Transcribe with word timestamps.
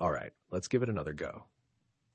All 0.00 0.10
right, 0.10 0.32
let's 0.50 0.68
give 0.68 0.82
it 0.82 0.88
another 0.88 1.12
go. 1.12 1.44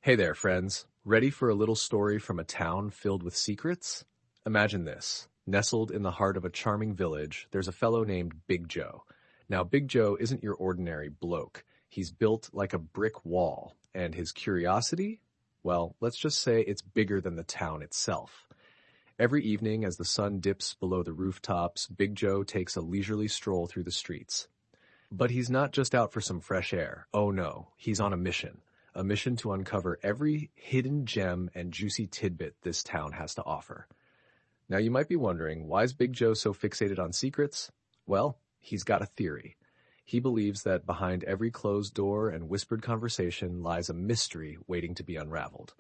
Hey 0.02 0.16
there, 0.16 0.34
friends. 0.34 0.88
Ready 1.04 1.30
for 1.30 1.50
a 1.50 1.54
little 1.56 1.76
story 1.76 2.18
from 2.18 2.40
a 2.40 2.44
town 2.44 2.90
filled 2.90 3.22
with 3.22 3.38
secrets? 3.38 4.04
Imagine 4.44 4.86
this. 4.86 5.28
Nestled 5.46 5.92
in 5.92 6.02
the 6.02 6.10
heart 6.10 6.36
of 6.36 6.46
a 6.46 6.50
charming 6.50 6.96
village, 6.96 7.48
there's 7.52 7.68
a 7.68 7.72
fellow 7.72 8.04
named 8.04 8.48
Big 8.48 8.68
Joe. 8.68 9.04
Now, 9.50 9.64
Big 9.64 9.88
Joe 9.88 10.18
isn't 10.20 10.42
your 10.42 10.56
ordinary 10.56 11.10
bloke. 11.10 11.64
He's 11.88 12.10
built 12.10 12.50
like 12.54 12.74
a 12.74 12.80
brick 12.80 13.24
wall, 13.24 13.76
and 13.94 14.16
his 14.16 14.32
curiosity? 14.32 15.22
Well, 15.62 15.96
let's 16.02 16.18
just 16.18 16.42
say 16.42 16.62
it's 16.62 16.82
bigger 16.82 17.22
than 17.22 17.36
the 17.36 17.44
town 17.44 17.84
itself. 17.84 18.48
Every 19.20 19.44
evening, 19.44 19.86
as 19.86 19.98
the 19.98 20.06
sun 20.06 20.40
dips 20.40 20.74
below 20.74 21.04
the 21.04 21.14
rooftops, 21.14 21.86
Big 21.86 22.16
Joe 22.16 22.42
takes 22.42 22.76
a 22.76 22.82
leisurely 22.82 23.28
stroll 23.28 23.68
through 23.68 23.84
the 23.84 23.92
streets. 23.92 24.48
But 25.12 25.32
he's 25.32 25.50
not 25.50 25.72
just 25.72 25.94
out 25.94 26.12
for 26.12 26.22
some 26.22 26.40
fresh 26.40 26.74
air. 26.74 27.08
Oh 27.14 27.32
no, 27.32 27.70
he's 27.78 28.00
on 28.00 28.14
a 28.14 28.18
mission. 28.18 28.62
A 28.94 29.04
mission 29.04 29.36
to 29.38 29.52
uncover 29.52 30.00
every 30.02 30.52
hidden 30.56 31.06
gem 31.06 31.50
and 31.54 31.72
juicy 31.72 32.08
tidbit 32.08 32.56
this 32.62 32.84
town 32.84 33.12
has 33.12 33.36
to 33.36 33.44
offer. 33.44 33.88
Now 34.68 34.78
you 34.78 34.90
might 34.90 35.08
be 35.08 35.16
wondering, 35.16 35.68
why 35.68 35.84
is 35.84 35.94
Big 35.94 36.14
Joe 36.14 36.34
so 36.34 36.54
fixated 36.54 36.98
on 36.98 37.14
secrets? 37.14 37.72
Well, 38.08 38.38
he's 38.60 38.84
got 38.84 39.02
a 39.02 39.08
theory. 39.08 39.58
He 40.04 40.20
believes 40.20 40.64
that 40.64 40.86
behind 40.86 41.24
every 41.24 41.52
closed 41.52 41.94
door 41.94 42.30
and 42.30 42.50
whispered 42.50 42.82
conversation 42.82 43.64
lies 43.64 43.90
a 43.90 43.94
mystery 43.94 44.58
waiting 44.68 44.96
to 44.96 45.04
be 45.04 45.16
unraveled. 45.16 45.74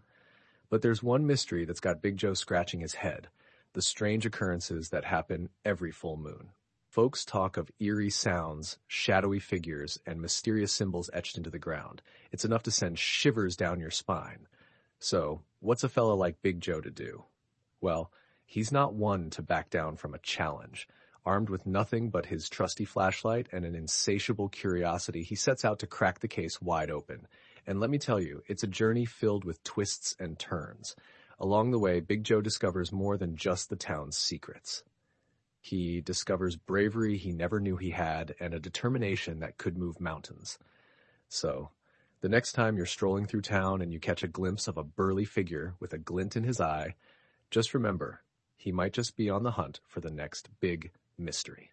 But 0.69 0.81
there's 0.81 1.03
one 1.03 1.27
mystery 1.27 1.63
that's 1.65 1.79
got 1.79 2.01
Big 2.01 2.17
Joe 2.17 2.33
scratching 2.33 2.79
his 2.79 2.95
head, 2.95 3.27
the 3.73 3.81
strange 3.81 4.25
occurrences 4.25 4.89
that 4.89 5.05
happen 5.05 5.49
every 5.63 5.91
full 5.91 6.17
moon. 6.17 6.49
Folks 6.95 7.25
talk 7.25 7.57
of 7.57 7.69
eerie 7.81 8.09
sounds, 8.09 8.77
shadowy 8.87 9.39
figures, 9.39 9.99
and 10.05 10.21
mysterious 10.21 10.71
symbols 10.71 11.09
etched 11.11 11.35
into 11.35 11.49
the 11.49 11.59
ground. 11.59 12.01
It's 12.31 12.45
enough 12.45 12.63
to 12.63 12.71
send 12.71 12.99
shivers 12.99 13.57
down 13.57 13.81
your 13.81 13.91
spine. 13.91 14.47
So, 14.97 15.41
what's 15.59 15.83
a 15.83 15.89
fellow 15.89 16.15
like 16.15 16.41
Big 16.41 16.61
Joe 16.61 16.79
to 16.79 16.89
do? 16.89 17.25
Well, 17.81 18.13
he's 18.45 18.71
not 18.71 18.93
one 18.93 19.29
to 19.31 19.41
back 19.41 19.69
down 19.69 19.97
from 19.97 20.13
a 20.13 20.19
challenge. 20.19 20.87
Armed 21.25 21.49
with 21.49 21.65
nothing 21.65 22.11
but 22.11 22.27
his 22.27 22.47
trusty 22.47 22.85
flashlight 22.85 23.49
and 23.51 23.65
an 23.65 23.75
insatiable 23.75 24.47
curiosity, 24.47 25.23
he 25.23 25.35
sets 25.35 25.65
out 25.65 25.79
to 25.79 25.87
crack 25.87 26.19
the 26.19 26.29
case 26.29 26.61
wide 26.61 26.89
open. 26.89 27.27
And 27.67 27.81
let 27.81 27.89
me 27.89 27.97
tell 27.97 28.21
you, 28.21 28.41
it's 28.47 28.63
a 28.63 28.67
journey 28.67 29.03
filled 29.03 29.43
with 29.43 29.61
twists 29.65 30.15
and 30.17 30.39
turns. 30.39 30.95
Along 31.41 31.71
the 31.71 31.79
way, 31.79 31.99
Big 31.99 32.23
Joe 32.23 32.39
discovers 32.39 32.93
more 32.93 33.17
than 33.17 33.35
just 33.35 33.69
the 33.69 33.75
town's 33.75 34.15
secrets. 34.15 34.81
He 35.65 35.99
discovers 35.99 36.57
bravery 36.57 37.17
he 37.17 37.31
never 37.31 37.59
knew 37.59 37.75
he 37.75 37.89
had 37.89 38.35
and 38.39 38.53
a 38.53 38.59
determination 38.59 39.39
that 39.39 39.57
could 39.57 39.79
move 39.79 39.99
mountains. 39.99 40.59
So, 41.27 41.71
the 42.21 42.29
next 42.29 42.51
time 42.51 42.77
you're 42.77 42.85
strolling 42.85 43.25
through 43.25 43.41
town 43.41 43.81
and 43.81 43.91
you 43.91 43.99
catch 43.99 44.21
a 44.21 44.27
glimpse 44.27 44.67
of 44.67 44.77
a 44.77 44.83
burly 44.83 45.25
figure 45.25 45.73
with 45.79 45.91
a 45.91 45.97
glint 45.97 46.35
in 46.35 46.43
his 46.43 46.61
eye, 46.61 46.93
just 47.49 47.73
remember, 47.73 48.21
he 48.55 48.71
might 48.71 48.93
just 48.93 49.17
be 49.17 49.27
on 49.27 49.41
the 49.41 49.57
hunt 49.57 49.79
for 49.87 50.01
the 50.01 50.11
next 50.11 50.49
big 50.59 50.91
mystery. 51.17 51.71